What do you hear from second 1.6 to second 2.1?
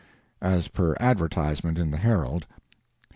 in the